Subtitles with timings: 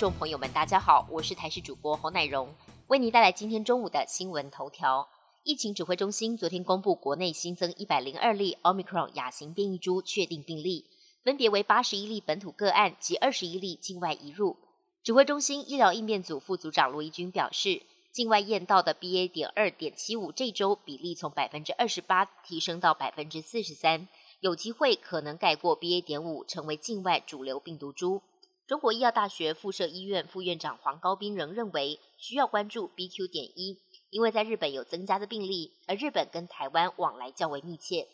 [0.00, 2.48] 众朋友们，大家好，我是台视主播侯乃荣，
[2.86, 5.06] 为您带来今天中午的新闻头条。
[5.42, 10.86] 疫情指挥中心昨天公布，国内新增一百零二例 Omicron 亚型变异株确定病例，
[11.22, 14.56] 分别为八十一例本土个案及二十一例境外移入。
[15.02, 19.30] 指挥中心医疗应变组副组长罗义军表示，境外验到的 BA.
[19.30, 24.08] 点二点七五这周比例从百分之二十八提升到百分之四十三，
[24.40, 26.00] 有机会可能盖过 BA.
[26.00, 28.22] 点五，成为境外主流病毒株。
[28.70, 33.28] 中国医药大学附设医院副院长黄高斌仍认为，需要关注 BQ.
[33.28, 33.80] 点一，
[34.10, 38.06] 因为在日本有增加的病例，而日本跟台湾往来较为密切。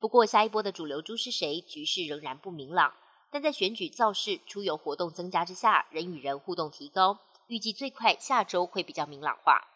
[0.00, 2.92] 不过，下一波的主流株是谁，局势仍然不明朗。
[3.30, 9.68] 但在选举造势、出游活动增加之下，人与人互动提高，预计最快下周会比较明朗化。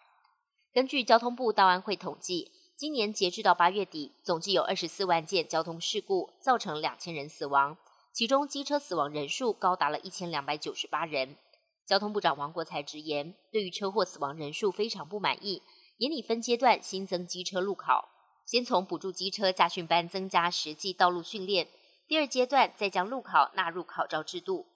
[0.72, 7.78] 根据交通部道安会统计，今年截至到八月底，总计有二十四万件交通事故，造成两千人死亡，
[8.14, 11.36] 其中机车死亡人数高达了一千两百九十八人。
[11.84, 15.62] 交通部长王国才直言，对于车祸死亡人数非常不满意，
[15.96, 18.08] 严拟分阶段新增机车路考，
[18.46, 21.66] 先从补助机车驾训班增加实际道路训练。
[22.06, 24.66] 第二阶段再将路考纳入考照制度。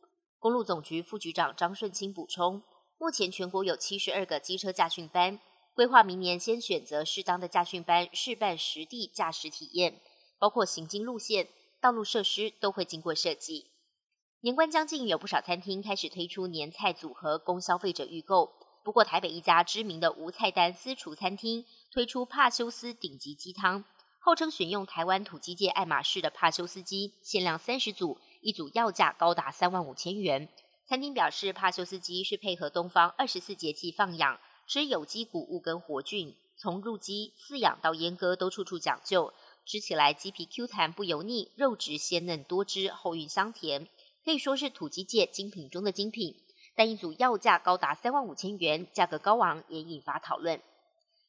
[0.41, 2.64] 公路总局副局长张顺清补充，
[2.98, 5.38] 目前全国有七十二个机车驾训班，
[5.74, 10.00] 规划明年先选择适当的驾训班试办实地驾驶体验，
[10.41, 11.48] 包括行经路线、
[11.80, 13.70] 道路设施都会经过设计。
[14.40, 18.52] 年关将近，有不少餐厅开始推出年菜组合供消费者预购。
[18.84, 23.84] 不过，台北一家知名的无菜单私厨餐厅推出帕修斯顶级鸡汤。
[24.20, 30.48] 号称选用台湾土鸡界爱马仕的帕修斯鸡，限量三十组，一组要价高达三万五千元。
[30.86, 39.32] 餐厅表示，帕修斯鸡是配合东方二十四节气放养，吃有机谷物跟活菌，从入鸡、饲养到阉割都处处讲究，
[39.69, 43.86] 吃起来鸡皮 Q 弹不油腻，肉质鲜嫩多汁，后韵香甜，
[44.25, 46.34] 可以说是土鸡界精品中的精品。
[46.75, 50.62] 但一组要价高达三万五千元，价格高昂也引发讨论。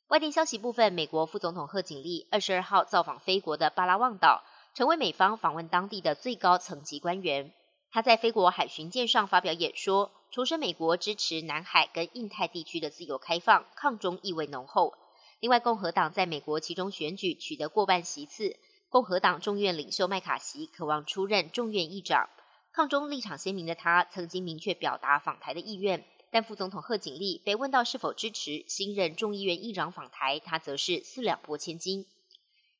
[0.07, 4.41] 外电消息部分，美国副总统贺锦丽二十二号造访菲国的巴拉望岛，
[4.73, 7.51] 成为美方访问当地的最高层级官员。
[7.91, 14.93] 他在菲国海巡舰上发表演说，重申美国支持南海跟印太地区的自由开放，抗中意味浓厚。
[15.39, 18.57] 另外，共和党在美国其中选举取得过半席次，
[18.89, 22.29] 共和党众院领袖麦卡锡渴望出任众院议长。
[22.73, 26.05] 抗中立场鲜明的他，曾经明确表达访台的意愿。
[26.31, 32.05] 但副总统贺锦丽被问到是否支持新任众议院议长访台，他则是四两拨千斤。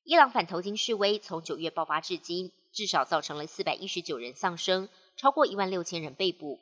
[0.04, 6.60] 伊朗反头巾示威从九月爆发至今，至少造成了四百一十九人丧生，超过一万六千人被捕。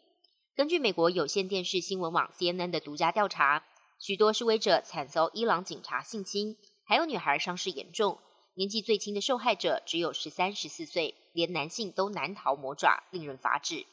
[0.55, 3.65] 根据美国有线电视新闻网 CNN 的独家调查，
[3.99, 8.19] 许多示威者惨遭伊朗警察性侵，还有女孩伤势严重。
[8.53, 13.85] 年纪最轻的受害者只有十三、十四岁，连男性都难逃魔爪，令人发指。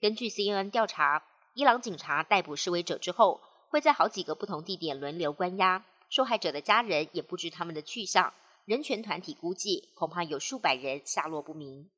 [0.00, 1.24] 根据 CNN 调查。
[1.54, 8.32] 伊朗警察逮捕示威者之后，会在好几个不同地点轮流关押受害者的家人，也不知他们的去向。
[8.64, 11.90] 人权团体估计，恐怕有数百人下落不明。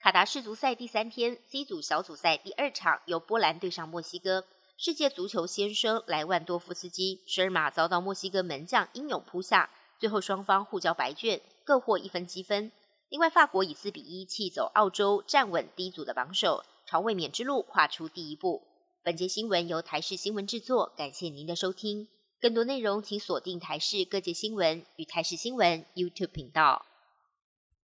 [0.00, 4.44] 卡达世足赛第三天，C 组小组赛第二场由波兰对上墨西哥。
[4.82, 9.68] 世界足球先生莱万多夫斯基十二码遭到墨西哥门将英勇扑下，
[9.98, 12.72] 最后双方互交白卷，各获一分积分。
[13.10, 18.62] 另外，法国以四比一气走澳洲，站稳 D 组的榜首，朝卫冕之路跨出第一步。
[19.02, 22.08] 本节新闻由台视新闻制作，感谢您的收听。
[22.40, 26.86] 更多内容请锁定台视各界新闻与台视新闻 YouTube 频道。